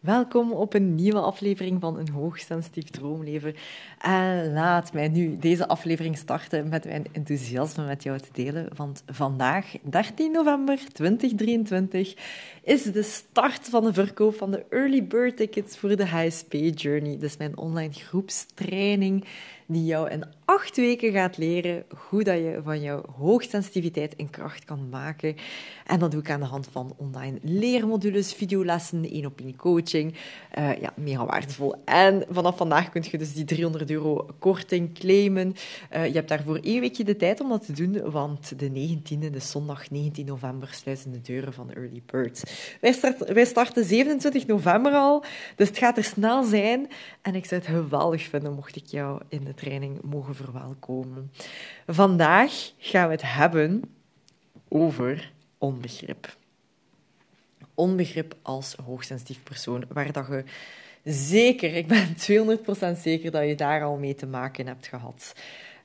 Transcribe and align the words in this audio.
Welkom 0.00 0.52
op 0.52 0.74
een 0.74 0.94
nieuwe 0.94 1.20
aflevering 1.20 1.80
van 1.80 1.98
Een 1.98 2.08
Hoogsensitief 2.08 2.84
Droomleven. 2.84 3.54
En 3.98 4.52
laat 4.52 4.92
mij 4.92 5.08
nu 5.08 5.36
deze 5.38 5.68
aflevering 5.68 6.16
starten 6.16 6.68
met 6.68 6.84
mijn 6.84 7.06
enthousiasme 7.12 7.86
met 7.86 8.02
jou 8.02 8.18
te 8.18 8.28
delen. 8.32 8.68
Want 8.76 9.02
vandaag, 9.06 9.74
13 9.82 10.32
november 10.32 10.78
2023, 10.92 12.14
is 12.62 12.82
de 12.82 13.02
start 13.02 13.68
van 13.68 13.84
de 13.84 13.92
verkoop 13.92 14.34
van 14.34 14.50
de 14.50 14.64
Early 14.70 15.06
Bird 15.06 15.36
Tickets 15.36 15.78
voor 15.78 15.96
de 15.96 16.06
HSP 16.06 16.52
Journey. 16.74 17.18
Dus 17.18 17.36
mijn 17.36 17.58
online 17.58 17.92
groepstraining 17.92 19.24
die 19.72 19.84
jou 19.84 20.10
in 20.10 20.24
acht 20.44 20.76
weken 20.76 21.12
gaat 21.12 21.36
leren 21.36 21.84
hoe 22.08 22.24
dat 22.24 22.36
je 22.36 22.60
van 22.64 22.80
jouw 22.80 23.02
hoogsensitiviteit 23.18 24.14
een 24.16 24.30
kracht 24.30 24.64
kan 24.64 24.88
maken. 24.88 25.36
En 25.86 25.98
dat 25.98 26.10
doe 26.10 26.20
ik 26.20 26.30
aan 26.30 26.40
de 26.40 26.46
hand 26.46 26.68
van 26.72 26.94
online 26.96 27.38
leermodules, 27.42 28.32
videolessen, 28.32 29.10
één 29.10 29.26
op 29.26 29.40
één 29.40 29.56
coaching. 29.56 30.14
Uh, 30.58 30.80
ja, 30.80 30.92
mega 30.96 31.26
waardevol. 31.26 31.74
En 31.84 32.24
vanaf 32.30 32.56
vandaag 32.56 32.88
kun 32.88 33.04
je 33.10 33.18
dus 33.18 33.32
die 33.32 33.44
300 33.44 33.90
euro 33.90 34.26
korting 34.38 34.94
claimen. 34.94 35.54
Uh, 35.92 36.06
je 36.06 36.12
hebt 36.12 36.28
daarvoor 36.28 36.56
één 36.56 36.80
weekje 36.80 37.04
de 37.04 37.16
tijd 37.16 37.40
om 37.40 37.48
dat 37.48 37.66
te 37.66 37.72
doen, 37.72 38.10
want 38.10 38.58
de 38.58 38.68
19e, 38.68 39.30
de 39.30 39.40
zondag 39.40 39.90
19 39.90 40.26
november, 40.26 40.68
sluiten 40.72 41.12
de 41.12 41.20
deuren 41.20 41.52
van 41.52 41.72
Early 41.72 42.02
Bird. 42.06 42.42
Wij, 42.80 43.14
wij 43.32 43.44
starten 43.44 43.84
27 43.84 44.46
november 44.46 44.92
al, 44.92 45.24
dus 45.56 45.68
het 45.68 45.78
gaat 45.78 45.96
er 45.96 46.04
snel 46.04 46.42
zijn. 46.42 46.88
En 47.22 47.34
ik 47.34 47.44
zou 47.44 47.60
het 47.60 47.70
geweldig 47.70 48.22
vinden 48.22 48.54
mocht 48.54 48.76
ik 48.76 48.86
jou 48.86 49.20
in 49.28 49.44
de 49.44 49.54
training 49.60 50.02
mogen 50.02 50.34
verwelkomen. 50.34 51.32
Vandaag 51.86 52.72
gaan 52.78 53.06
we 53.06 53.12
het 53.12 53.32
hebben 53.32 53.82
over 54.68 55.32
onbegrip. 55.58 56.36
Onbegrip 57.74 58.34
als 58.42 58.74
hoogsensitief 58.84 59.42
persoon, 59.42 59.84
waar 59.88 60.12
dat 60.12 60.26
je 60.26 60.44
zeker, 61.04 61.74
ik 61.74 61.86
ben 61.86 62.16
200% 62.96 63.00
zeker 63.00 63.30
dat 63.30 63.46
je 63.46 63.54
daar 63.54 63.82
al 63.82 63.96
mee 63.96 64.14
te 64.14 64.26
maken 64.26 64.66
hebt 64.66 64.86
gehad. 64.86 65.34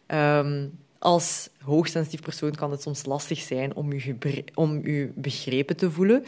Um, 0.07 0.79
als 0.99 1.49
hoogsensitief 1.61 2.21
persoon 2.21 2.55
kan 2.55 2.71
het 2.71 2.81
soms 2.81 3.05
lastig 3.05 3.39
zijn 3.39 3.75
om 3.75 3.93
je, 3.93 4.15
om 4.53 4.87
je 4.87 5.11
begrepen 5.15 5.77
te 5.77 5.91
voelen. 5.91 6.23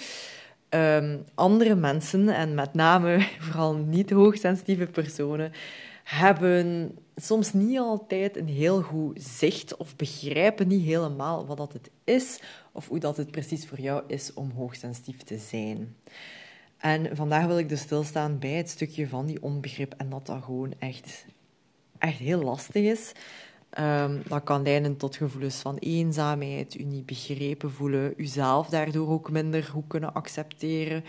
Um, 0.69 1.23
andere 1.33 1.75
mensen, 1.75 2.29
en 2.29 2.55
met 2.55 2.73
name 2.73 3.27
vooral 3.39 3.75
niet 3.75 4.09
hoogsensitieve 4.09 4.85
personen, 4.85 5.51
hebben 6.07 6.97
soms 7.15 7.53
niet 7.53 7.79
altijd 7.79 8.37
een 8.37 8.47
heel 8.47 8.81
goed 8.81 9.23
zicht 9.23 9.77
of 9.77 9.95
begrijpen 9.95 10.67
niet 10.67 10.85
helemaal 10.85 11.45
wat 11.45 11.57
dat 11.57 11.73
het 11.73 11.89
is 12.03 12.39
of 12.71 12.87
hoe 12.87 12.99
dat 12.99 13.17
het 13.17 13.31
precies 13.31 13.67
voor 13.67 13.79
jou 13.79 14.03
is 14.07 14.33
om 14.33 14.51
hoogsensitief 14.51 15.23
te 15.23 15.37
zijn. 15.37 15.95
En 16.77 17.15
vandaag 17.15 17.45
wil 17.45 17.57
ik 17.57 17.69
dus 17.69 17.79
stilstaan 17.79 18.39
bij 18.39 18.51
het 18.51 18.69
stukje 18.69 19.07
van 19.07 19.25
die 19.25 19.43
onbegrip 19.43 19.93
en 19.97 20.09
dat 20.09 20.25
dat 20.25 20.43
gewoon 20.43 20.73
echt, 20.79 21.25
echt 21.97 22.19
heel 22.19 22.41
lastig 22.41 22.83
is. 22.83 23.11
Um, 23.79 24.21
dat 24.27 24.43
kan 24.43 24.63
leiden 24.63 24.97
tot 24.97 25.15
gevoelens 25.15 25.55
van 25.55 25.77
eenzaamheid, 25.77 26.79
u 26.79 26.83
niet 26.83 27.05
begrepen 27.05 27.71
voelen, 27.71 28.13
uzelf 28.17 28.69
daardoor 28.69 29.09
ook 29.09 29.31
minder 29.31 29.63
goed 29.63 29.87
kunnen 29.87 30.13
accepteren, 30.13 31.03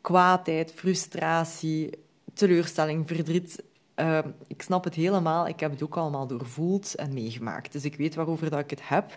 kwaadheid, 0.00 0.72
frustratie, 0.72 1.90
teleurstelling, 2.34 3.06
verdriet. 3.06 3.62
Uh, 3.96 4.18
ik 4.46 4.62
snap 4.62 4.84
het 4.84 4.94
helemaal. 4.94 5.48
Ik 5.48 5.60
heb 5.60 5.70
het 5.70 5.82
ook 5.82 5.96
allemaal 5.96 6.26
doorvoeld 6.26 6.94
en 6.94 7.14
meegemaakt. 7.14 7.72
Dus 7.72 7.84
ik 7.84 7.96
weet 7.96 8.14
waarover 8.14 8.50
dat 8.50 8.58
ik 8.58 8.70
het 8.70 8.88
heb. 8.88 9.16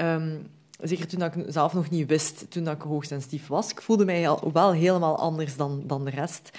Um, 0.00 0.46
zeker 0.80 1.06
toen 1.06 1.22
ik 1.22 1.32
zelf 1.46 1.72
nog 1.72 1.90
niet 1.90 2.08
wist, 2.08 2.50
toen 2.50 2.68
ik 2.68 2.82
hoogsensitief 2.82 3.46
was. 3.46 3.70
Ik 3.70 3.82
voelde 3.82 4.04
mij 4.04 4.36
wel 4.52 4.72
helemaal 4.72 5.18
anders 5.18 5.56
dan, 5.56 5.82
dan 5.86 6.04
de 6.04 6.10
rest. 6.10 6.50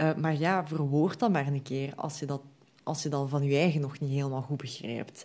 Uh, 0.00 0.14
maar 0.14 0.34
ja, 0.34 0.66
verwoord 0.66 1.18
dat 1.18 1.32
maar 1.32 1.46
een 1.46 1.62
keer 1.62 1.92
als 1.96 2.18
je 2.18 2.26
dat 2.26 2.40
als 2.82 3.02
je 3.02 3.08
dan 3.08 3.28
van 3.28 3.42
je 3.42 3.56
eigen 3.56 3.80
nog 3.80 4.00
niet 4.00 4.10
helemaal 4.10 4.42
goed 4.42 4.56
begrijpt. 4.56 5.24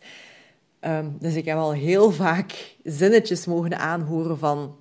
Dus 1.19 1.35
ik 1.35 1.45
heb 1.45 1.57
al 1.57 1.71
heel 1.71 2.11
vaak 2.11 2.75
zinnetjes 2.83 3.45
mogen 3.45 3.79
aanhoren 3.79 4.37
van... 4.37 4.75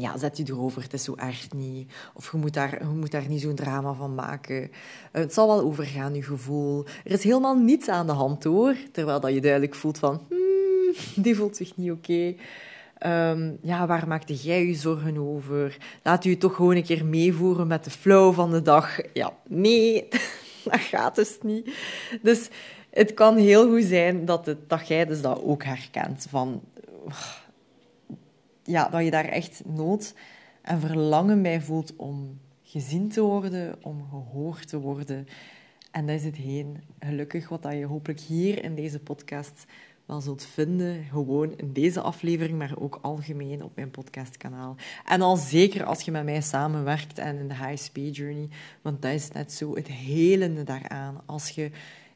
Ja, 0.00 0.18
zet 0.18 0.38
u 0.38 0.42
erover, 0.46 0.82
het 0.82 0.92
is 0.92 1.04
zo 1.04 1.14
erg 1.16 1.52
niet. 1.52 1.92
Of 2.14 2.32
je 2.32 2.38
moet 2.38 2.54
daar, 2.54 2.78
je 2.78 2.94
moet 2.94 3.10
daar 3.10 3.28
niet 3.28 3.40
zo'n 3.40 3.54
drama 3.54 3.92
van 3.92 4.14
maken. 4.14 4.62
Uh, 4.62 4.68
het 5.10 5.34
zal 5.34 5.46
wel 5.46 5.60
overgaan, 5.60 6.14
je 6.14 6.22
gevoel. 6.22 6.84
Er 7.04 7.12
is 7.12 7.24
helemaal 7.24 7.56
niets 7.56 7.88
aan 7.88 8.06
de 8.06 8.12
hand, 8.12 8.44
hoor. 8.44 8.76
Terwijl 8.92 9.20
dat 9.20 9.32
je 9.32 9.40
duidelijk 9.40 9.74
voelt 9.74 9.98
van... 9.98 10.26
Hmm, 10.28 10.94
die 11.24 11.36
voelt 11.36 11.56
zich 11.56 11.76
niet 11.76 11.90
oké. 11.90 12.34
Um, 13.06 13.58
ja, 13.62 13.86
waar 13.86 14.08
maakte 14.08 14.34
jij 14.34 14.66
je 14.66 14.74
zorgen 14.74 15.18
over? 15.18 15.76
Laat 16.02 16.24
u 16.24 16.36
toch 16.36 16.54
gewoon 16.54 16.76
een 16.76 16.84
keer 16.84 17.04
meevoeren 17.04 17.66
met 17.66 17.84
de 17.84 17.90
flow 17.90 18.34
van 18.34 18.50
de 18.50 18.62
dag. 18.62 18.98
Ja, 19.12 19.32
nee, 19.48 20.08
dat 20.70 20.80
gaat 20.80 21.14
dus 21.14 21.38
niet. 21.42 21.70
Dus 22.22 22.48
het 22.90 23.14
kan 23.14 23.36
heel 23.36 23.68
goed 23.68 23.84
zijn 23.84 24.24
dat, 24.24 24.46
het, 24.46 24.68
dat 24.68 24.88
jij 24.88 25.06
dus 25.06 25.22
dat 25.22 25.42
ook 25.42 25.64
herkent. 25.64 26.26
Van, 26.30 26.60
ja, 28.62 28.88
dat 28.88 29.04
je 29.04 29.10
daar 29.10 29.24
echt 29.24 29.62
nood 29.66 30.14
en 30.62 30.80
verlangen 30.80 31.42
bij 31.42 31.60
voelt 31.60 31.96
om 31.96 32.40
gezien 32.62 33.08
te 33.08 33.20
worden, 33.20 33.74
om 33.82 34.04
gehoord 34.10 34.68
te 34.68 34.78
worden. 34.78 35.26
En 35.90 36.06
dat 36.06 36.16
is 36.16 36.24
het 36.24 36.36
heen. 36.36 36.82
Gelukkig 36.98 37.48
wat 37.48 37.62
dat 37.62 37.72
je 37.72 37.84
hopelijk 37.84 38.20
hier 38.20 38.64
in 38.64 38.74
deze 38.74 38.98
podcast 38.98 39.64
wel 40.10 40.20
zult 40.20 40.46
vinden, 40.46 41.04
gewoon 41.04 41.56
in 41.56 41.72
deze 41.72 42.00
aflevering, 42.00 42.58
maar 42.58 42.74
ook 42.78 42.98
algemeen 43.02 43.62
op 43.62 43.76
mijn 43.76 43.90
podcastkanaal. 43.90 44.76
En 45.04 45.20
al 45.20 45.36
zeker 45.36 45.84
als 45.84 46.00
je 46.00 46.10
met 46.10 46.24
mij 46.24 46.40
samenwerkt 46.40 47.18
en 47.18 47.38
in 47.38 47.48
de 47.48 47.54
HSP 47.54 47.96
Journey, 47.96 48.48
want 48.82 49.02
dat 49.02 49.12
is 49.12 49.30
net 49.30 49.52
zo 49.52 49.74
het 49.74 49.86
helende 49.86 50.62
daaraan. 50.62 51.22
Als 51.26 51.48
je 51.48 51.70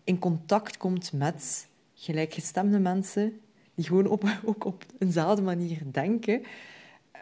in 0.05 0.19
contact 0.19 0.77
komt 0.77 1.13
met 1.13 1.69
gelijkgestemde 1.95 2.79
mensen, 2.79 3.41
die 3.75 3.85
gewoon 3.85 4.07
op, 4.07 4.25
ook 4.45 4.65
op 4.65 4.85
eenzelfde 4.99 5.43
manier 5.43 5.83
denken, 5.93 6.43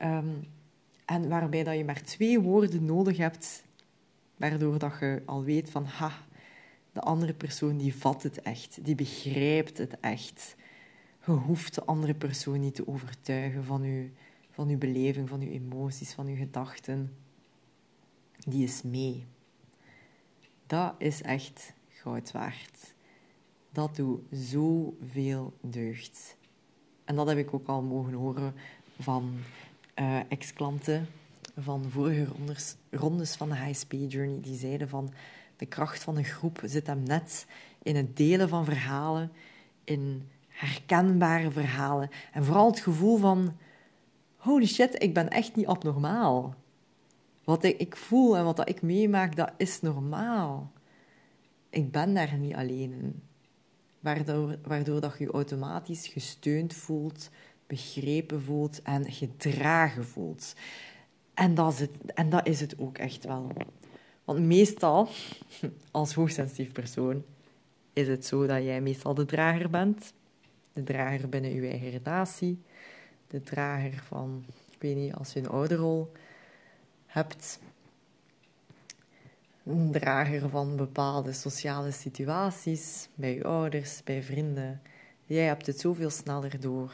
um, 0.03 0.45
en 1.05 1.29
waarbij 1.29 1.65
dat 1.65 1.77
je 1.77 1.85
maar 1.85 2.03
twee 2.03 2.41
woorden 2.41 2.85
nodig 2.85 3.17
hebt, 3.17 3.65
waardoor 4.37 4.79
dat 4.79 4.93
je 5.01 5.23
al 5.27 5.45
weet 5.45 5.71
van, 5.71 5.85
ha, 5.85 6.12
de 6.93 7.01
andere 7.01 7.35
persoon 7.35 7.77
die 7.77 7.95
vat 7.95 8.23
het 8.23 8.43
echt, 8.43 8.85
die 8.85 8.95
begrijpt 8.95 9.79
het 9.79 10.01
echt. 10.01 10.57
Je 11.27 11.33
hoeft 11.33 11.75
de 11.75 11.85
andere 11.85 12.15
persoon 12.15 12.61
niet 12.61 12.75
te 12.75 12.89
overtuigen 12.89 13.65
van 13.65 13.83
uw, 13.83 14.09
van 14.51 14.69
uw 14.69 14.79
beleving, 14.79 15.29
van 15.29 15.41
uw 15.41 15.51
emoties, 15.51 16.12
van 16.12 16.27
uw 16.27 16.37
gedachten. 16.37 17.17
Die 18.49 18.65
is 18.65 18.83
mee. 18.83 19.27
Dat 20.67 20.95
is 20.99 21.23
echt 21.23 21.73
goud 21.89 22.33
waard. 22.33 22.95
Dat 23.71 23.97
doet 23.97 24.21
zoveel 24.31 25.57
deugd. 25.61 26.37
En 27.05 27.17
dat 27.17 27.29
heb 27.29 27.39
ik 27.39 27.55
ook 27.55 27.69
al 27.69 27.83
mogen 27.83 28.13
horen 28.13 28.55
van 28.99 29.35
uh, 29.99 30.19
ex-klanten 30.29 31.09
van 31.57 31.85
vorige 31.91 32.27
rondes, 32.91 33.37
van 33.37 33.49
de 33.49 33.55
HSP 33.55 33.93
Journey. 34.09 34.41
Die 34.41 34.59
zeiden 34.59 34.89
van 34.89 35.12
de 35.57 35.67
kracht 35.67 36.03
van 36.03 36.17
een 36.17 36.25
groep 36.25 36.61
zit 36.65 36.87
hem 36.87 37.03
net 37.03 37.47
in 37.83 37.97
het 37.97 38.17
delen 38.17 38.49
van 38.49 38.65
verhalen, 38.65 39.33
in 39.85 40.29
herkenbare 40.49 41.51
verhalen. 41.51 42.11
En 42.33 42.45
vooral 42.45 42.71
het 42.71 42.81
gevoel 42.81 43.17
van: 43.17 43.57
holy 44.37 44.67
shit, 44.67 45.03
ik 45.03 45.15
ben 45.15 45.29
echt 45.29 45.57
niet 45.57 45.67
abnormaal. 45.67 46.55
Wat 47.45 47.65
ik, 47.65 47.97
voel 47.97 48.37
en 48.37 48.45
wat 48.45 48.69
ik 48.69 48.83
meemaak, 48.83 49.37
dat 49.37 49.53
is 49.57 49.81
normaal. 49.81 50.73
Ik 51.71 51.93
ben 51.93 52.15
daar 52.15 52.39
niet 52.39 52.55
alleen 52.55 52.93
in. 52.93 53.23
Waardoor, 54.03 54.59
waardoor 54.63 55.01
dat 55.01 55.15
je, 55.19 55.31
automatisch 55.31 56.07
gesteund 56.07 56.75
voelt, 56.75 57.31
begrepen 57.67 58.43
voelt 58.43 58.83
en 58.83 59.13
gedragen 59.13 60.05
voelt. 60.05 60.55
En 61.35 61.55
dat, 61.55 61.73
is 61.73 61.81
het, 61.81 61.91
en 62.15 62.31
dat 62.31 62.47
is 62.47 62.61
het 62.61 62.79
ook 62.79 62.99
echt 62.99 63.25
wel. 63.25 63.53
Want 64.25 64.39
meestal, 64.39 65.09
als 65.91 66.15
hoogsensitief 66.15 66.73
persoon, 66.73 67.25
is 67.93 68.09
het 68.09 68.26
zo 68.26 68.47
dat 68.47 68.62
jij 68.62 68.81
meestal 68.81 69.15
de 69.15 69.25
drager 69.25 69.71
bent 69.71 70.12
de 70.73 70.82
drager 70.82 71.29
binnen 71.29 71.55
je 71.55 71.69
eigen 71.69 71.91
relatie, 71.91 72.62
de 73.26 73.43
drager 73.43 74.03
van, 74.06 74.44
ik 74.71 74.82
weet 74.82 74.97
niet, 74.97 75.15
als 75.15 75.32
je 75.32 75.41
een 75.41 75.49
ouderrol 75.49 76.12
hebt, 77.06 77.59
een 79.64 79.91
drager 79.93 80.49
van 80.49 80.76
bepaalde 80.76 81.32
sociale 81.32 81.91
situaties, 81.91 83.09
bij 83.14 83.35
je 83.35 83.44
ouders, 83.44 84.03
bij 84.05 84.23
vrienden. 84.23 84.81
Jij 85.25 85.44
hebt 85.44 85.67
het 85.67 85.81
zoveel 85.81 86.11
sneller 86.11 86.61
door. 86.61 86.93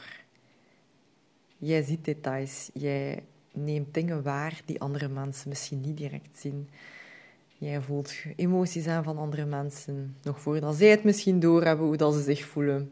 Jij 1.57 1.81
ziet 1.81 2.05
details, 2.05 2.69
jij 2.73 3.23
neemt 3.53 3.93
dingen 3.93 4.23
waar 4.23 4.61
die 4.65 4.79
andere 4.81 5.07
mensen 5.07 5.49
misschien 5.49 5.81
niet 5.81 5.97
direct 5.97 6.37
zien. 6.39 6.69
Jij 7.57 7.81
voelt 7.81 8.13
emoties 8.35 8.87
aan 8.87 9.03
van 9.03 9.17
andere 9.17 9.45
mensen, 9.45 10.15
nog 10.23 10.41
voordat 10.41 10.75
zij 10.75 10.89
het 10.89 11.03
misschien 11.03 11.39
doorhebben 11.39 11.85
hoe 11.85 11.97
dat 11.97 12.13
ze 12.13 12.21
zich 12.21 12.45
voelen. 12.45 12.91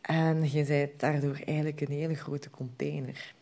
En 0.00 0.50
je 0.50 0.64
bent 0.64 1.00
daardoor 1.00 1.40
eigenlijk 1.46 1.80
een 1.80 1.92
hele 1.92 2.14
grote 2.14 2.50
container. 2.50 3.34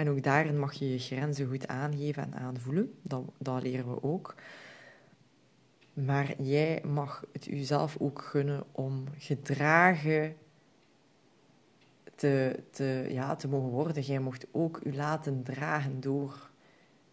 En 0.00 0.08
ook 0.08 0.22
daarin 0.22 0.58
mag 0.58 0.72
je 0.72 0.90
je 0.90 0.98
grenzen 0.98 1.48
goed 1.48 1.68
aangeven 1.68 2.22
en 2.22 2.34
aanvoelen. 2.34 2.94
Dat, 3.02 3.22
dat 3.38 3.62
leren 3.62 3.94
we 3.94 4.02
ook. 4.02 4.34
Maar 5.92 6.42
jij 6.42 6.82
mag 6.86 7.24
het 7.32 7.44
jezelf 7.44 7.96
ook 7.98 8.22
gunnen 8.22 8.64
om 8.72 9.04
gedragen 9.18 10.36
te, 12.14 12.62
te, 12.70 13.06
ja, 13.08 13.36
te 13.36 13.48
mogen 13.48 13.70
worden. 13.70 14.02
Jij 14.02 14.20
mocht 14.20 14.46
ook 14.50 14.80
u 14.84 14.94
laten 14.94 15.42
dragen 15.42 16.00
door 16.00 16.50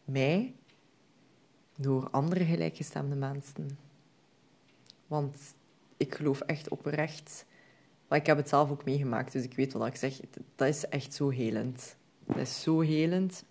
mij, 0.05 0.53
door 1.75 2.09
andere 2.09 2.45
gelijkgestemde 2.45 3.15
mensen. 3.15 3.77
Want 5.07 5.37
ik 5.97 6.15
geloof 6.15 6.41
echt 6.41 6.69
oprecht, 6.69 7.45
maar 8.07 8.17
ik 8.17 8.25
heb 8.25 8.37
het 8.37 8.49
zelf 8.49 8.71
ook 8.71 8.85
meegemaakt, 8.85 9.31
dus 9.31 9.43
ik 9.43 9.53
weet 9.53 9.73
wat 9.73 9.87
ik 9.87 9.95
zeg. 9.95 10.19
Dat 10.55 10.67
is 10.67 10.87
echt 10.87 11.13
zo 11.13 11.29
helend. 11.29 11.95
Dat 12.27 12.37
is 12.37 12.61
zo 12.61 12.79
helend. 12.79 13.43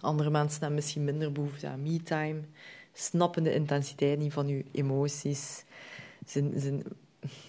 Andere 0.00 0.30
mensen 0.30 0.58
hebben 0.58 0.76
misschien 0.76 1.04
minder 1.04 1.32
behoefte 1.32 1.68
aan 1.68 1.82
me-time, 1.82 2.40
snappen 2.92 3.42
de 3.42 3.54
intensiteit 3.54 4.18
niet 4.18 4.32
van 4.32 4.48
je 4.48 4.64
emoties. 4.72 5.64
Ze, 6.26 6.52
ze 6.60 6.82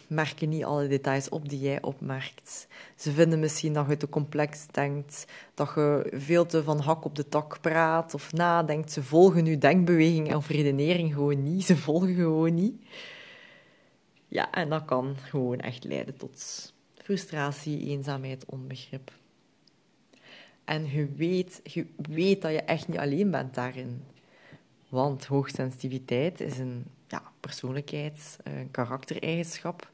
merken 0.07 0.49
niet 0.49 0.63
alle 0.63 0.87
details 0.87 1.29
op 1.29 1.49
die 1.49 1.59
jij 1.59 1.81
opmerkt. 1.81 2.67
Ze 2.95 3.11
vinden 3.11 3.39
misschien 3.39 3.73
dat 3.73 3.87
je 3.87 3.97
te 3.97 4.09
complex 4.09 4.67
denkt, 4.71 5.25
dat 5.53 5.71
je 5.75 6.11
veel 6.13 6.45
te 6.45 6.63
van 6.63 6.79
hak 6.79 7.05
op 7.05 7.15
de 7.15 7.29
tak 7.29 7.61
praat 7.61 8.13
of 8.13 8.33
nadenkt. 8.33 8.91
Ze 8.91 9.03
volgen 9.03 9.45
je 9.45 9.57
denkbeweging 9.57 10.35
of 10.35 10.47
redenering 10.47 11.13
gewoon 11.13 11.43
niet. 11.43 11.63
Ze 11.63 11.77
volgen 11.77 12.15
gewoon 12.15 12.53
niet. 12.53 12.85
Ja, 14.27 14.51
en 14.51 14.69
dat 14.69 14.85
kan 14.85 15.15
gewoon 15.17 15.59
echt 15.59 15.83
leiden 15.83 16.17
tot 16.17 16.73
frustratie, 16.93 17.87
eenzaamheid, 17.87 18.45
onbegrip. 18.45 19.11
En 20.65 20.91
je 20.91 21.05
weet, 21.05 21.59
je 21.63 21.85
weet 21.95 22.41
dat 22.41 22.51
je 22.51 22.61
echt 22.61 22.87
niet 22.87 22.97
alleen 22.97 23.31
bent 23.31 23.53
daarin. 23.53 24.03
Want 24.89 25.25
hoogsensitiviteit 25.25 26.41
is 26.41 26.57
een 26.57 26.85
ja, 27.07 27.23
persoonlijkheid, 27.39 28.37
een 28.43 28.71
karaktereigenschap, 28.71 29.91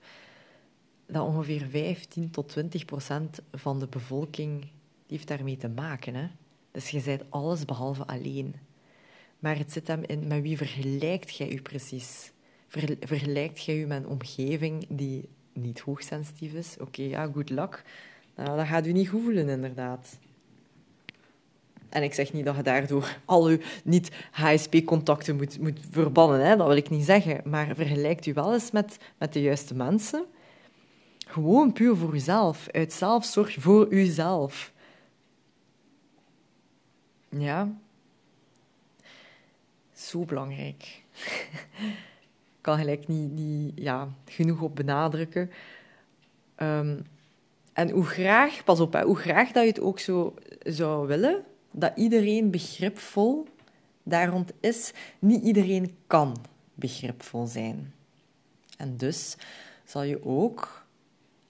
dat 1.05 1.27
ongeveer 1.27 1.65
15 1.69 2.29
tot 2.29 2.49
20 2.49 2.85
procent 2.85 3.41
van 3.51 3.79
de 3.79 3.87
bevolking 3.87 4.67
heeft 5.07 5.27
daarmee 5.27 5.57
te 5.57 5.69
maken. 5.69 6.15
Hè? 6.15 6.27
Dus 6.71 6.89
je 6.89 7.01
bent 7.01 7.23
alles 7.29 7.65
behalve 7.65 8.05
alleen. 8.05 8.55
Maar 9.39 9.57
het 9.57 9.71
zit 9.71 9.87
hem 9.87 10.03
in 10.03 10.27
met 10.27 10.41
wie 10.41 10.57
vergelijkt 10.57 11.35
jij 11.35 11.49
je 11.49 11.61
precies? 11.61 12.31
vergelijkt 12.99 13.63
jij 13.63 13.75
je 13.75 13.85
met 13.85 14.03
een 14.03 14.09
omgeving 14.09 14.85
die 14.89 15.29
niet 15.53 15.79
hoogsensitief 15.79 16.53
is? 16.53 16.77
Oké, 16.79 17.01
ja, 17.01 17.25
good 17.33 17.49
luck. 17.49 17.83
Nou, 18.35 18.57
dat 18.57 18.67
gaat 18.67 18.87
u 18.87 18.91
niet 18.91 19.09
goed 19.09 19.21
voelen, 19.21 19.49
inderdaad. 19.49 20.19
En 21.91 22.03
ik 22.03 22.13
zeg 22.13 22.33
niet 22.33 22.45
dat 22.45 22.55
je 22.55 22.63
daardoor 22.63 23.17
al 23.25 23.49
je 23.49 23.59
niet-HSP-contacten 23.83 25.35
moet, 25.35 25.59
moet 25.59 25.79
verbannen, 25.89 26.45
hè? 26.45 26.55
dat 26.55 26.67
wil 26.67 26.75
ik 26.75 26.89
niet 26.89 27.05
zeggen. 27.05 27.41
Maar 27.45 27.75
vergelijkt 27.75 28.25
u 28.25 28.33
wel 28.33 28.53
eens 28.53 28.71
met, 28.71 28.97
met 29.17 29.33
de 29.33 29.41
juiste 29.41 29.75
mensen. 29.75 30.25
Gewoon 31.27 31.73
puur 31.73 31.95
voor 31.95 32.13
uzelf, 32.13 32.67
uit 32.71 32.93
zelfzorg 32.93 33.55
voor 33.59 33.87
uzelf. 33.89 34.71
Ja, 37.29 37.71
zo 39.93 40.25
belangrijk. 40.25 40.83
Ik 42.57 42.67
kan 42.67 42.77
gelijk 42.77 43.07
niet, 43.07 43.31
niet 43.31 43.71
ja, 43.75 44.07
genoeg 44.25 44.61
op 44.61 44.75
benadrukken. 44.75 45.51
Um, 46.57 47.05
en 47.73 47.89
hoe 47.89 48.05
graag, 48.05 48.63
pas 48.63 48.79
op, 48.79 48.93
hè, 48.93 49.03
hoe 49.03 49.17
graag 49.17 49.51
dat 49.51 49.63
je 49.63 49.69
het 49.69 49.79
ook 49.79 49.99
zo 49.99 50.33
zou 50.63 51.07
willen, 51.07 51.45
dat 51.71 51.91
iedereen 51.95 52.51
begripvol 52.51 53.47
daar 54.03 54.27
rond 54.27 54.51
is. 54.59 54.93
Niet 55.19 55.43
iedereen 55.43 55.95
kan 56.07 56.37
begripvol 56.73 57.47
zijn. 57.47 57.93
En 58.77 58.97
dus 58.97 59.37
zal 59.85 60.03
je 60.03 60.25
ook 60.25 60.85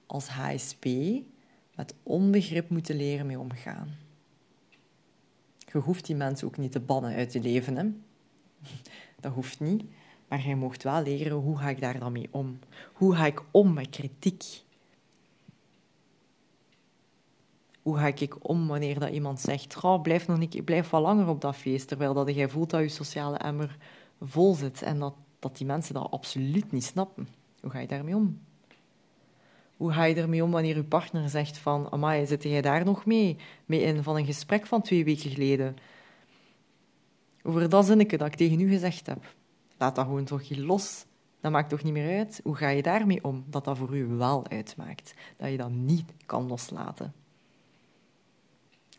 als 0.05 0.27
HSP 0.27 0.85
met 1.75 1.93
onbegrip 2.03 2.69
moeten 2.69 2.95
leren 2.95 3.25
mee 3.25 3.39
omgaan. 3.39 3.95
Je 5.71 5.77
hoeft 5.77 6.05
die 6.05 6.15
mensen 6.15 6.47
ook 6.47 6.57
niet 6.57 6.71
te 6.71 6.79
bannen 6.79 7.15
uit 7.15 7.33
je 7.33 7.41
leven. 7.41 7.75
Hè? 7.75 7.85
Dat 9.19 9.33
hoeft 9.33 9.59
niet. 9.59 9.83
Maar 10.27 10.47
je 10.47 10.55
mocht 10.55 10.83
wel 10.83 11.03
leren 11.03 11.37
hoe 11.37 11.57
ga 11.57 11.69
ik 11.69 11.81
daar 11.81 11.99
dan 11.99 12.11
mee 12.11 12.27
om. 12.31 12.59
Hoe 12.93 13.15
ga 13.15 13.25
ik 13.25 13.41
om 13.51 13.73
met 13.73 13.89
kritiek? 13.89 14.43
Hoe 17.81 17.97
ga 17.97 18.05
ik 18.05 18.47
om 18.47 18.67
wanneer 18.67 18.99
dat 18.99 19.09
iemand 19.09 19.39
zegt, 19.39 19.75
Goh, 19.75 20.01
blijf 20.01 20.27
nog 20.27 20.37
niet, 20.37 20.65
blijf 20.65 20.89
wat 20.89 21.01
langer 21.01 21.27
op 21.27 21.41
dat 21.41 21.55
feest, 21.55 21.87
terwijl 21.87 22.13
dat 22.13 22.35
jij 22.35 22.49
voelt 22.49 22.69
dat 22.69 22.81
je 22.81 22.89
sociale 22.89 23.37
emmer 23.37 23.77
vol 24.21 24.53
zit 24.53 24.81
en 24.81 24.99
dat, 24.99 25.13
dat 25.39 25.57
die 25.57 25.65
mensen 25.65 25.93
dat 25.93 26.11
absoluut 26.11 26.71
niet 26.71 26.83
snappen. 26.83 27.27
Hoe 27.61 27.71
ga 27.71 27.79
je 27.79 27.87
daarmee 27.87 28.15
om? 28.15 28.39
Hoe 29.77 29.91
ga 29.91 30.03
je 30.03 30.15
ermee 30.15 30.43
om 30.43 30.51
wanneer 30.51 30.75
je 30.75 30.83
partner 30.83 31.29
zegt 31.29 31.57
van, 31.57 31.91
amai, 31.91 32.25
zit 32.25 32.43
jij 32.43 32.61
daar 32.61 32.85
nog 32.85 33.05
mee, 33.05 33.37
mee 33.65 33.81
in 33.81 34.03
van 34.03 34.15
een 34.15 34.25
gesprek 34.25 34.65
van 34.65 34.81
twee 34.81 35.03
weken 35.03 35.29
geleden? 35.29 35.75
Over 37.43 37.69
dat 37.69 37.85
zinnetje 37.85 38.17
dat 38.17 38.27
ik 38.27 38.35
tegen 38.35 38.59
u 38.59 38.69
gezegd 38.69 39.05
heb. 39.05 39.35
Laat 39.77 39.95
dat 39.95 40.05
gewoon 40.05 40.23
toch 40.23 40.57
los. 40.57 41.05
Dat 41.39 41.51
maakt 41.51 41.69
toch 41.69 41.83
niet 41.83 41.93
meer 41.93 42.17
uit? 42.17 42.39
Hoe 42.43 42.55
ga 42.55 42.69
je 42.69 42.81
daarmee 42.81 43.23
om? 43.23 43.43
Dat 43.47 43.65
dat 43.65 43.77
voor 43.77 43.97
u 43.97 44.05
wel 44.05 44.47
uitmaakt. 44.47 45.13
Dat 45.37 45.49
je 45.49 45.57
dat 45.57 45.71
niet 45.71 46.13
kan 46.25 46.47
loslaten. 46.47 47.13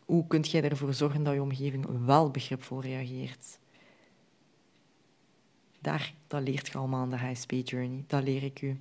Hoe 0.05 0.27
kunt 0.27 0.51
jij 0.51 0.61
ervoor 0.63 0.93
zorgen 0.93 1.23
dat 1.23 1.33
je 1.33 1.41
omgeving 1.41 2.05
wel 2.05 2.31
begripvol 2.31 2.81
reageert? 2.81 3.59
Daar, 5.79 6.13
dat 6.27 6.41
leert 6.41 6.67
je 6.67 6.77
allemaal 6.77 7.01
aan 7.01 7.09
de 7.09 7.17
HSP 7.17 7.51
Journey. 7.63 8.03
Dat 8.07 8.23
leer 8.23 8.43
ik 8.43 8.61
u. 8.61 8.77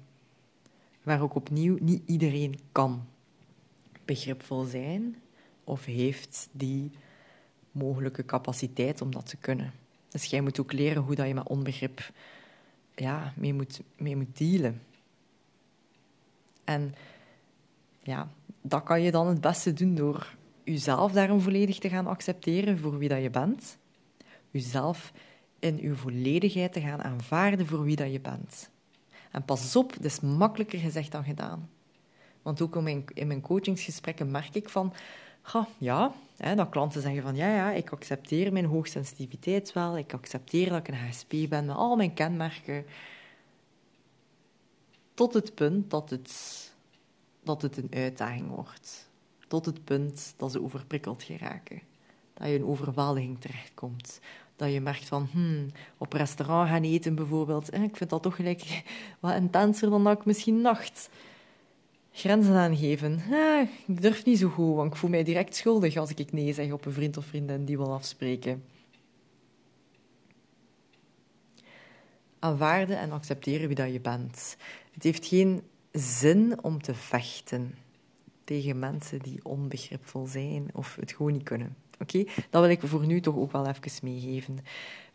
Maar 1.02 1.22
ook 1.22 1.34
opnieuw, 1.34 1.76
niet 1.80 2.02
iedereen 2.06 2.58
kan 2.72 3.04
begripvol 4.04 4.64
zijn 4.64 5.16
of 5.64 5.84
heeft 5.84 6.48
die 6.52 6.90
mogelijke 7.70 8.24
capaciteit 8.24 9.00
om 9.00 9.10
dat 9.10 9.26
te 9.26 9.36
kunnen. 9.36 9.72
Dus 10.08 10.24
jij 10.24 10.40
moet 10.40 10.60
ook 10.60 10.72
leren 10.72 11.02
hoe 11.02 11.14
dat 11.14 11.26
je 11.26 11.34
met 11.34 11.48
onbegrip 11.48 12.12
ja, 12.94 13.32
mee, 13.36 13.54
moet, 13.54 13.80
mee 13.96 14.16
moet 14.16 14.38
dealen. 14.38 14.82
En 16.64 16.94
ja, 18.02 18.28
dat 18.60 18.82
kan 18.82 19.02
je 19.02 19.10
dan 19.10 19.26
het 19.26 19.40
beste 19.40 19.72
doen 19.72 19.94
door 19.94 20.34
jezelf 20.64 21.12
daarom 21.12 21.40
volledig 21.40 21.78
te 21.78 21.88
gaan 21.88 22.06
accepteren 22.06 22.78
voor 22.78 22.98
wie 22.98 23.08
dat 23.08 23.22
je 23.22 23.30
bent. 23.30 23.78
Jezelf 24.50 25.12
in 25.58 25.78
uw 25.78 25.94
volledigheid 25.94 26.72
te 26.72 26.80
gaan 26.80 27.02
aanvaarden 27.02 27.66
voor 27.66 27.82
wie 27.82 27.96
dat 27.96 28.12
je 28.12 28.20
bent. 28.20 28.70
En 29.30 29.44
pas 29.44 29.76
op, 29.76 29.92
dat 29.92 30.04
is 30.04 30.20
makkelijker 30.20 30.78
gezegd 30.78 31.12
dan 31.12 31.24
gedaan. 31.24 31.70
Want 32.42 32.60
ook 32.60 32.76
in 32.76 32.82
mijn, 32.82 33.04
in 33.14 33.26
mijn 33.26 33.40
coachingsgesprekken 33.40 34.30
merk 34.30 34.54
ik 34.54 34.68
van... 34.68 34.92
ja, 35.78 36.12
hè, 36.36 36.54
dat 36.54 36.68
klanten 36.68 37.02
zeggen 37.02 37.22
van... 37.22 37.36
Ja, 37.36 37.54
ja, 37.54 37.70
ik 37.72 37.90
accepteer 37.90 38.52
mijn 38.52 38.64
hoogsensitiviteit 38.64 39.72
wel. 39.72 39.98
Ik 39.98 40.12
accepteer 40.12 40.68
dat 40.68 40.78
ik 40.78 40.88
een 40.88 41.06
HSP 41.06 41.34
ben 41.48 41.66
met 41.66 41.76
al 41.76 41.96
mijn 41.96 42.14
kenmerken. 42.14 42.84
Tot 45.14 45.34
het 45.34 45.54
punt 45.54 45.90
dat 45.90 46.10
het, 46.10 46.32
dat 47.42 47.62
het 47.62 47.76
een 47.76 47.90
uitdaging 47.90 48.48
wordt 48.48 49.10
tot 49.52 49.66
het 49.66 49.84
punt 49.84 50.34
dat 50.36 50.52
ze 50.52 50.62
overprikkeld 50.62 51.22
geraken. 51.22 51.80
Dat 52.34 52.48
je 52.48 52.54
in 52.54 52.64
overweldiging 52.64 53.40
terechtkomt. 53.40 54.20
Dat 54.56 54.72
je 54.72 54.80
merkt 54.80 55.04
van, 55.04 55.28
hmm, 55.32 55.66
op 55.98 56.12
restaurant 56.12 56.68
gaan 56.68 56.82
eten 56.82 57.14
bijvoorbeeld, 57.14 57.74
ik 57.74 57.96
vind 57.96 58.10
dat 58.10 58.22
toch 58.22 58.36
gelijk 58.36 58.82
wat 59.20 59.34
intenser 59.34 59.90
dan 59.90 60.04
dat 60.04 60.18
ik 60.18 60.24
misschien 60.24 60.62
dacht. 60.62 61.10
Grenzen 62.12 62.54
aangeven. 62.54 63.20
ik 63.86 64.02
durf 64.02 64.24
niet 64.24 64.38
zo 64.38 64.48
goed, 64.48 64.74
want 64.74 64.92
ik 64.92 64.98
voel 64.98 65.10
mij 65.10 65.24
direct 65.24 65.56
schuldig 65.56 65.96
als 65.96 66.14
ik 66.14 66.32
nee 66.32 66.52
zeg 66.52 66.72
op 66.72 66.84
een 66.84 66.92
vriend 66.92 67.16
of 67.16 67.24
vriendin 67.24 67.64
die 67.64 67.76
wil 67.76 67.92
afspreken. 67.92 68.64
Aanvaarden 72.38 72.98
en 72.98 73.12
accepteren 73.12 73.66
wie 73.66 73.76
dat 73.76 73.92
je 73.92 74.00
bent. 74.00 74.56
Het 74.92 75.02
heeft 75.02 75.26
geen 75.26 75.62
zin 75.92 76.62
om 76.62 76.82
te 76.82 76.94
vechten 76.94 77.74
tegen 78.44 78.78
mensen 78.78 79.18
die 79.18 79.40
onbegripvol 79.42 80.26
zijn 80.26 80.68
of 80.72 80.96
het 80.96 81.12
gewoon 81.12 81.32
niet 81.32 81.42
kunnen. 81.42 81.76
Oké, 81.98 82.24
dat 82.50 82.62
wil 82.62 82.70
ik 82.70 82.80
voor 82.84 83.06
nu 83.06 83.20
toch 83.20 83.36
ook 83.36 83.52
wel 83.52 83.66
even 83.66 83.92
meegeven. 84.02 84.58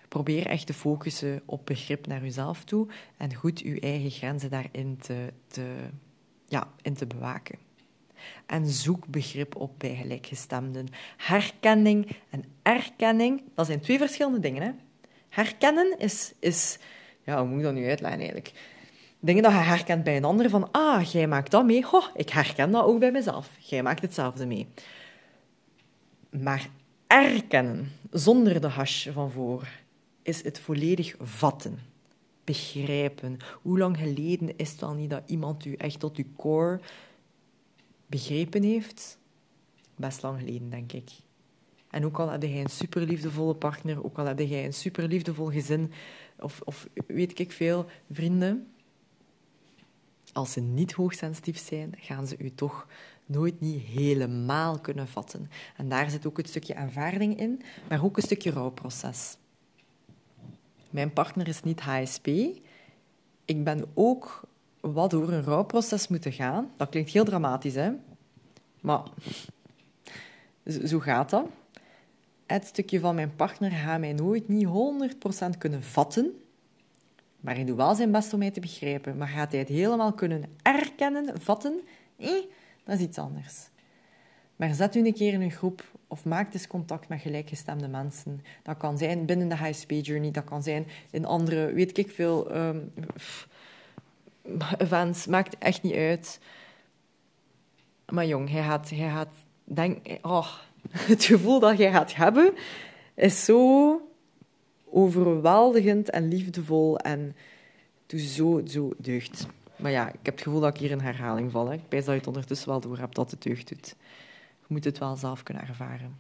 Probeer 0.08 0.46
echt 0.46 0.66
te 0.66 0.74
focussen 0.74 1.42
op 1.46 1.66
begrip 1.66 2.08
naar 2.08 2.26
uzelf 2.26 2.64
toe 2.64 2.88
en 3.18 3.36
goed 3.36 3.62
uw 3.62 3.78
eigen 3.80 4.12
grenzen 4.12 4.50
daarin 4.50 4.98
te, 4.98 5.34
te, 5.48 5.76
ja, 6.48 6.74
in 6.82 6.94
te 6.94 7.06
bewaken. 7.06 7.58
En 8.46 8.68
zoek 8.68 9.08
begrip 9.08 9.56
op 9.56 9.72
bij 9.78 9.96
gelijkgestemden. 9.96 10.88
Herkenning 11.18 12.16
en 12.30 12.44
erkenning, 12.62 13.42
dat 13.56 13.66
zijn 13.66 13.80
twee 13.80 13.98
verschillende 13.98 14.40
dingen. 14.40 14.62
Hè? 14.64 14.72
Herkennen 15.30 16.00
is, 16.00 16.34
is 16.40 16.78
ja, 17.24 17.40
hoe 17.40 17.48
moet 17.48 17.58
ik 17.58 17.64
dat 17.64 17.74
nu 17.74 17.88
uitleggen 17.88 18.20
eigenlijk? 18.20 18.52
Dingen 19.20 19.44
dat 19.44 19.52
je 19.52 19.58
herkent 19.58 20.04
bij 20.04 20.18
een 20.18 20.24
ander, 20.24 20.50
van 20.50 20.72
ah, 20.72 21.04
jij 21.04 21.28
maakt 21.28 21.52
dat 21.52 21.66
mee, 21.66 21.86
ho, 21.86 22.02
ik 22.16 22.30
herken 22.30 22.72
dat 22.72 22.84
ook 22.84 23.00
bij 23.00 23.12
mezelf. 23.12 23.50
Jij 23.60 23.84
maakt 23.84 24.02
hetzelfde 24.02 24.46
mee. 24.46 24.68
Maar 26.30 26.70
erkennen, 27.08 27.92
zonder 28.12 28.62
de 28.62 28.68
hash 28.68 29.08
van 29.08 29.32
voor, 29.32 29.68
is 30.22 30.44
het 30.44 30.60
volledig 30.60 31.16
vatten. 31.20 31.80
Begrijpen. 32.44 33.38
Hoe 33.62 33.78
lang 33.78 33.98
geleden 33.98 34.58
is 34.58 34.72
het 34.72 34.84
al 34.84 34.94
niet 34.94 35.10
dat 35.10 35.24
iemand 35.26 35.66
u 35.66 35.74
echt 35.74 36.00
tot 36.00 36.18
uw 36.18 36.26
core 36.36 36.80
begrepen 38.06 38.64
heeft? 38.64 39.18
Best 39.96 40.22
lang 40.22 40.40
geleden, 40.40 40.70
denk 40.70 40.92
ik. 40.92 41.10
En 41.90 42.06
ook 42.06 42.20
al 42.20 42.30
heb 42.30 42.42
jij 42.42 42.62
een 42.62 42.70
superliefdevolle 42.70 43.54
partner, 43.54 44.04
ook 44.04 44.18
al 44.18 44.26
heb 44.26 44.40
jij 44.40 44.66
een 44.66 44.74
superliefdevol 44.74 45.46
gezin, 45.46 45.92
of, 46.40 46.62
of 46.64 46.88
weet 47.08 47.40
ik 47.40 47.52
veel, 47.52 47.86
vrienden, 48.12 48.68
als 50.38 50.52
ze 50.52 50.60
niet 50.60 50.92
hoogsensitief 50.92 51.58
zijn, 51.58 51.94
gaan 51.98 52.28
ze 52.28 52.36
u 52.38 52.54
toch 52.54 52.88
nooit 53.26 53.60
niet 53.60 53.82
helemaal 53.82 54.80
kunnen 54.80 55.08
vatten. 55.08 55.50
En 55.78 55.90
daar 55.90 56.10
zit 56.10 56.26
ook 56.26 56.38
het 56.38 56.48
stukje 56.48 56.76
aanvaarding 56.76 57.40
in, 57.40 57.62
maar 57.90 58.04
ook 58.04 58.18
een 58.18 58.24
stukje 58.24 58.52
rouwproces. 58.52 59.38
Mijn 60.90 61.14
partner 61.14 61.48
is 61.48 61.64
niet 61.64 61.80
HSP. 61.80 62.28
Ik 63.46 63.64
ben 63.64 63.86
ook 63.94 64.42
wat 64.80 65.10
door 65.10 65.32
een 65.32 65.44
rouwproces 65.44 66.08
moeten 66.08 66.32
gaan. 66.32 66.72
Dat 66.78 66.90
klinkt 66.90 67.12
heel 67.12 67.26
dramatisch, 67.26 67.76
hè? 67.76 67.92
Maar 68.82 69.04
zo 70.86 71.00
gaat 71.00 71.30
dat. 71.30 71.48
Het 72.46 72.66
stukje 72.66 73.00
van 73.00 73.16
mijn 73.16 73.36
partner 73.36 73.72
gaat 73.72 74.00
mij 74.00 74.14
nooit 74.14 74.48
niet 74.48 74.68
100% 75.56 75.58
kunnen 75.58 75.84
vatten. 75.84 76.42
Maar 77.40 77.56
hij 77.56 77.66
doet 77.66 77.76
wel 77.76 77.96
zijn 77.96 78.12
best 78.12 78.34
om 78.34 78.40
mij 78.40 78.52
te 78.52 78.60
begrijpen. 78.60 79.18
Maar 79.18 79.28
gaat 79.28 79.52
hij 79.52 79.60
het 79.60 79.70
helemaal 79.70 80.14
kunnen 80.14 80.44
erkennen, 80.62 81.42
vatten? 81.42 81.80
Eh, 82.18 82.30
dat 82.84 83.00
is 83.00 83.06
iets 83.06 83.18
anders. 83.18 83.70
Maar 84.56 84.74
zet 84.74 84.96
u 84.96 85.06
een 85.06 85.14
keer 85.14 85.34
in 85.34 85.42
een 85.42 85.52
groep 85.52 85.84
of 86.08 86.26
maak 86.26 86.54
eens 86.54 86.68
contact 86.68 87.08
met 87.08 87.22
gelijkgestemde 87.22 87.88
mensen. 87.88 88.44
Dat 88.64 88.78
kan 88.78 88.98
zijn 88.98 89.26
binnen 89.26 89.50
de 89.50 89.56
HSP-journey, 89.56 90.32
dat 90.32 90.44
kan 90.44 90.64
zijn 90.64 90.88
in 91.12 91.26
andere, 91.26 91.74
weet 91.74 91.98
ik 91.98 92.12
veel, 92.12 92.56
um, 92.56 92.94
events. 94.78 95.26
Maakt 95.26 95.58
echt 95.58 95.84
niet 95.84 95.96
uit. 95.96 96.40
Maar 98.06 98.26
jong, 98.26 98.50
hij 98.50 98.64
gaat, 98.64 98.90
hij 98.90 99.10
gaat 99.10 99.34
denk, 99.64 100.18
oh, 100.22 100.48
het 101.12 101.24
gevoel 101.24 101.60
dat 101.60 101.78
jij 101.78 101.92
gaat 101.92 102.16
hebben, 102.16 102.54
is 103.14 103.46
zo 103.46 104.02
overweldigend 104.98 106.10
en 106.10 106.28
liefdevol 106.28 107.00
en 107.00 107.36
doe 108.06 108.20
zo, 108.20 108.62
zo 108.66 108.94
deugd. 108.98 109.48
Maar 109.76 109.92
ja, 109.92 110.08
ik 110.08 110.20
heb 110.22 110.34
het 110.34 110.44
gevoel 110.44 110.60
dat 110.60 110.74
ik 110.74 110.80
hier 110.80 110.92
in 110.92 111.00
herhaling 111.00 111.52
val. 111.52 111.74
Ik 111.74 111.82
wijs 111.90 112.06
dat 112.06 112.14
je 112.14 112.20
het 112.20 112.28
ondertussen 112.28 112.70
wel 112.70 112.80
door 112.80 112.98
hebt 112.98 113.16
dat 113.16 113.32
het 113.32 113.42
deugd 113.42 113.68
doet. 113.70 113.96
Je 114.60 114.66
moet 114.68 114.84
het 114.84 114.98
wel 114.98 115.16
zelf 115.16 115.44
kunnen 115.44 115.68
ervaren. 115.68 116.18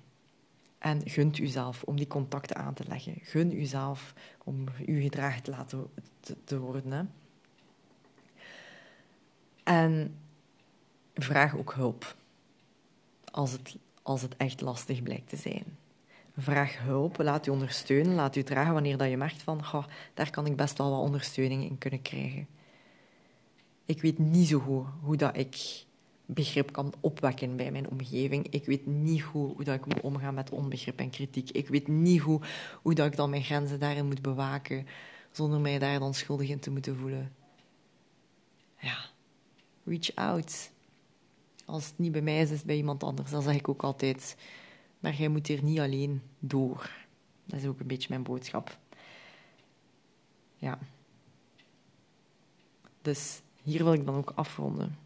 En 0.77 1.01
gunt 1.09 1.37
uzelf 1.37 1.83
om 1.83 1.95
die 1.95 2.07
contacten 2.07 2.55
aan 2.55 2.73
te 2.73 2.83
leggen. 2.87 3.13
Gun 3.21 3.59
uzelf 3.59 4.13
om 4.43 4.65
u 4.87 5.01
gedragen 5.01 5.43
te 5.43 5.51
laten 5.51 5.89
te, 6.43 6.59
worden. 6.59 7.11
En 9.63 10.15
vraag 11.13 11.57
ook 11.57 11.73
hulp. 11.73 12.15
Als 13.31 13.51
het, 13.51 13.75
als 14.01 14.21
het 14.21 14.37
echt 14.37 14.61
lastig 14.61 15.03
blijkt 15.03 15.29
te 15.29 15.37
zijn. 15.37 15.77
Vraag 16.37 16.77
hulp, 16.79 17.17
laat 17.17 17.47
u 17.47 17.51
ondersteunen, 17.51 18.13
laat 18.13 18.35
u 18.35 18.43
dragen 18.43 18.73
wanneer 18.73 18.97
dat 18.97 19.09
je 19.09 19.17
merkt 19.17 19.41
van, 19.41 19.65
goh, 19.65 19.85
daar 20.13 20.29
kan 20.29 20.45
ik 20.45 20.55
best 20.55 20.77
wel 20.77 20.89
wat 20.91 21.01
ondersteuning 21.01 21.63
in 21.63 21.77
kunnen 21.77 22.01
krijgen. 22.01 22.47
Ik 23.85 24.01
weet 24.01 24.17
niet 24.17 24.47
zo 24.47 24.59
goed 24.59 24.85
hoe 25.01 25.15
dat 25.15 25.37
ik 25.37 25.85
begrip 26.25 26.71
kan 26.71 26.93
opwekken 26.99 27.55
bij 27.55 27.71
mijn 27.71 27.89
omgeving. 27.89 28.47
Ik 28.49 28.65
weet 28.65 28.85
niet 28.85 29.23
goed 29.23 29.53
hoe 29.55 29.63
dat 29.63 29.75
ik 29.75 29.85
moet 29.85 30.01
omgaan 30.01 30.33
met 30.33 30.49
onbegrip 30.49 30.99
en 30.99 31.09
kritiek. 31.09 31.49
Ik 31.49 31.67
weet 31.67 31.87
niet 31.87 32.21
goed 32.21 32.45
hoe 32.81 32.93
dat 32.93 33.05
ik 33.05 33.15
dan 33.15 33.29
mijn 33.29 33.43
grenzen 33.43 33.79
daarin 33.79 34.05
moet 34.05 34.21
bewaken, 34.21 34.87
zonder 35.31 35.59
mij 35.59 35.79
daar 35.79 35.99
dan 35.99 36.13
schuldig 36.13 36.49
in 36.49 36.59
te 36.59 36.71
moeten 36.71 36.97
voelen. 36.97 37.33
Ja, 38.79 38.97
reach 39.83 40.15
out. 40.15 40.71
Als 41.65 41.85
het 41.85 41.97
niet 41.97 42.11
bij 42.11 42.21
mij 42.21 42.41
is, 42.41 42.49
is 42.49 42.57
het 42.57 42.65
bij 42.65 42.75
iemand 42.75 43.03
anders. 43.03 43.31
Dan 43.31 43.41
zeg 43.41 43.55
ik 43.55 43.69
ook 43.69 43.83
altijd. 43.83 44.35
Maar 44.99 45.13
jij 45.13 45.27
moet 45.27 45.47
hier 45.47 45.63
niet 45.63 45.79
alleen 45.79 46.21
door. 46.39 46.91
Dat 47.45 47.59
is 47.59 47.65
ook 47.65 47.79
een 47.79 47.87
beetje 47.87 48.09
mijn 48.09 48.23
boodschap. 48.23 48.77
Ja. 50.55 50.79
Dus 53.01 53.41
hier 53.63 53.83
wil 53.83 53.93
ik 53.93 54.05
dan 54.05 54.15
ook 54.15 54.31
afronden. 54.35 54.97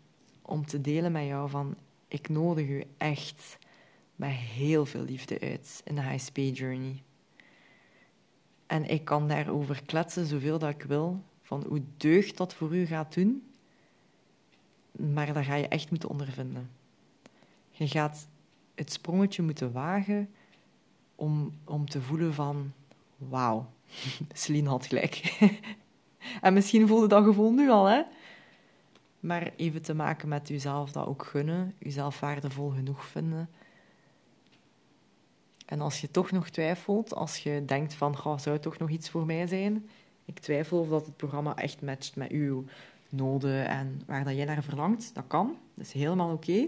Om 0.41 0.65
te 0.65 0.81
delen 0.81 1.11
met 1.11 1.25
jou 1.25 1.49
van, 1.49 1.75
ik 2.07 2.29
nodig 2.29 2.67
u 2.67 2.83
echt 2.97 3.57
met 4.15 4.31
heel 4.31 4.85
veel 4.85 5.03
liefde 5.03 5.39
uit 5.39 5.81
in 5.83 5.95
de 5.95 6.01
HSP 6.01 6.37
Journey. 6.37 7.03
En 8.67 8.85
ik 8.89 9.05
kan 9.05 9.27
daarover 9.27 9.83
kletsen 9.85 10.25
zoveel 10.25 10.59
dat 10.59 10.69
ik 10.69 10.83
wil, 10.83 11.23
van 11.41 11.65
hoe 11.67 11.81
deugd 11.97 12.37
dat 12.37 12.53
voor 12.53 12.75
u 12.75 12.85
gaat 12.85 13.13
doen. 13.13 13.43
Maar 14.91 15.33
dat 15.33 15.45
ga 15.45 15.55
je 15.55 15.67
echt 15.67 15.89
moeten 15.89 16.09
ondervinden. 16.09 16.69
Je 17.71 17.87
gaat 17.87 18.27
het 18.75 18.91
sprongetje 18.91 19.41
moeten 19.41 19.71
wagen 19.71 20.29
om, 21.15 21.53
om 21.65 21.89
te 21.89 22.01
voelen 22.01 22.33
van... 22.33 22.73
Wauw, 23.17 23.69
Celine 24.33 24.69
had 24.69 24.85
gelijk. 24.85 25.37
en 26.41 26.53
misschien 26.53 26.87
voelde 26.87 27.07
dat 27.07 27.23
gevoel 27.23 27.51
nu 27.51 27.69
al, 27.69 27.85
hè? 27.85 28.01
Maar 29.19 29.51
even 29.55 29.81
te 29.81 29.93
maken 29.93 30.27
met 30.27 30.47
jezelf 30.47 30.91
dat 30.91 31.05
ook 31.05 31.25
gunnen, 31.25 31.73
jezelf 31.77 32.19
waardevol 32.19 32.69
genoeg 32.69 33.05
vinden. 33.05 33.49
En 35.65 35.81
als 35.81 36.01
je 36.01 36.11
toch 36.11 36.31
nog 36.31 36.49
twijfelt, 36.49 37.15
als 37.15 37.37
je 37.37 37.63
denkt 37.65 37.93
van, 37.93 38.15
zou 38.21 38.49
het 38.49 38.61
toch 38.61 38.77
nog 38.77 38.89
iets 38.89 39.09
voor 39.09 39.25
mij 39.25 39.47
zijn? 39.47 39.89
Ik 40.25 40.39
twijfel 40.39 40.79
of 40.79 40.89
dat 40.89 41.05
het 41.05 41.17
programma 41.17 41.55
echt 41.55 41.81
matcht 41.81 42.15
met 42.15 42.31
uw 42.31 42.65
noden 43.09 43.67
en 43.67 44.01
waar 44.05 44.23
dat 44.23 44.35
jij 44.35 44.45
naar 44.45 44.63
verlangt. 44.63 45.11
Dat 45.13 45.23
kan, 45.27 45.57
dat 45.73 45.85
is 45.85 45.91
helemaal 45.91 46.33
oké. 46.33 46.67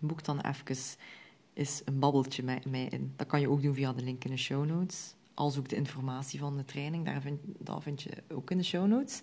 Boek 0.00 0.24
dan 0.24 0.40
even 0.40 0.76
is 1.52 1.82
een 1.84 1.98
babbeltje 1.98 2.42
met 2.42 2.64
mij 2.64 2.84
in. 2.84 3.12
Dat 3.16 3.26
kan 3.26 3.40
je 3.40 3.50
ook 3.50 3.62
doen 3.62 3.74
via 3.74 3.92
de 3.92 4.02
link 4.02 4.24
in 4.24 4.30
de 4.30 4.36
show 4.36 4.66
notes. 4.66 5.14
Als 5.34 5.58
ook 5.58 5.68
de 5.68 5.76
informatie 5.76 6.38
van 6.38 6.56
de 6.56 6.64
training, 6.64 7.04
daar 7.04 7.20
vind, 7.20 7.40
dat 7.58 7.82
vind 7.82 8.02
je 8.02 8.10
ook 8.28 8.50
in 8.50 8.56
de 8.56 8.64
show 8.64 8.86
notes. 8.86 9.22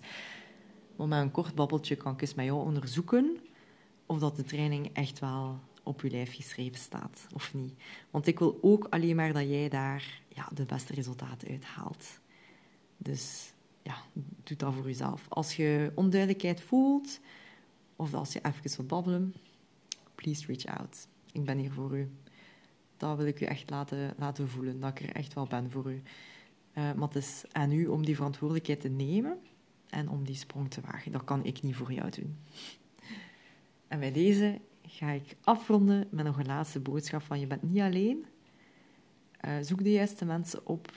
Maar 0.96 1.08
met 1.08 1.20
een 1.20 1.30
kort 1.30 1.54
babbeltje 1.54 1.96
kan 1.96 2.12
ik 2.12 2.20
eens 2.20 2.34
met 2.34 2.44
jou 2.44 2.64
onderzoeken 2.64 3.38
of 4.06 4.18
dat 4.18 4.36
de 4.36 4.42
training 4.42 4.90
echt 4.92 5.18
wel 5.18 5.58
op 5.82 6.00
je 6.00 6.10
lijf 6.10 6.34
geschreven 6.34 6.78
staat 6.78 7.26
of 7.34 7.54
niet. 7.54 7.74
Want 8.10 8.26
ik 8.26 8.38
wil 8.38 8.58
ook 8.60 8.86
alleen 8.90 9.16
maar 9.16 9.32
dat 9.32 9.48
jij 9.48 9.68
daar 9.68 10.20
ja, 10.28 10.48
de 10.54 10.64
beste 10.64 10.94
resultaten 10.94 11.48
uithaalt. 11.48 12.20
Dus 12.96 13.52
ja, 13.82 13.96
doe 14.44 14.56
dat 14.56 14.74
voor 14.74 14.86
jezelf. 14.86 15.26
Als 15.28 15.56
je 15.56 15.92
onduidelijkheid 15.94 16.60
voelt 16.60 17.20
of 17.96 18.14
als 18.14 18.32
je 18.32 18.40
even 18.42 18.76
wilt 18.76 18.88
babbelen, 18.88 19.34
please 20.24 20.46
reach 20.46 20.66
out. 20.78 21.08
Ik 21.32 21.44
ben 21.44 21.58
hier 21.58 21.72
voor 21.72 21.98
u. 21.98 22.10
Dat 22.96 23.16
wil 23.16 23.26
ik 23.26 23.40
u 23.40 23.44
echt 23.44 23.70
laten, 23.70 24.14
laten 24.18 24.48
voelen, 24.48 24.80
dat 24.80 24.90
ik 24.90 25.08
er 25.08 25.14
echt 25.14 25.34
wel 25.34 25.46
ben 25.46 25.70
voor 25.70 25.92
u. 25.92 26.02
Uh, 26.74 26.92
maar 26.92 27.08
het 27.08 27.16
is 27.16 27.44
aan 27.52 27.72
u 27.72 27.86
om 27.86 28.04
die 28.04 28.16
verantwoordelijkheid 28.16 28.80
te 28.80 28.88
nemen 28.88 29.38
en 29.88 30.08
om 30.08 30.24
die 30.24 30.34
sprong 30.34 30.70
te 30.70 30.80
wagen. 30.80 31.12
Dat 31.12 31.24
kan 31.24 31.44
ik 31.44 31.62
niet 31.62 31.76
voor 31.76 31.92
jou 31.92 32.10
doen. 32.10 32.38
En 33.88 33.98
bij 33.98 34.12
deze 34.12 34.60
ga 34.82 35.10
ik 35.10 35.36
afronden 35.40 36.06
met 36.10 36.24
nog 36.24 36.38
een 36.38 36.46
laatste 36.46 36.80
boodschap 36.80 37.22
van 37.22 37.40
je 37.40 37.46
bent 37.46 37.62
niet 37.62 37.80
alleen. 37.80 38.24
Uh, 39.44 39.52
zoek 39.60 39.82
de 39.82 39.92
juiste 39.92 40.24
mensen 40.24 40.66
op 40.66 40.92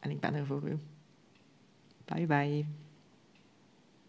en 0.00 0.10
ik 0.10 0.20
ben 0.20 0.34
er 0.34 0.46
voor 0.46 0.68
u. 0.68 0.78
Bye 2.04 2.26
bye. 2.26 2.83